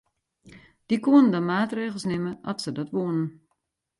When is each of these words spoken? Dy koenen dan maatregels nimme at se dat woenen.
Dy 0.87 0.97
koenen 1.03 1.31
dan 1.33 1.45
maatregels 1.51 2.05
nimme 2.09 2.31
at 2.49 2.61
se 2.63 2.69
dat 2.77 2.93
woenen. 2.95 3.27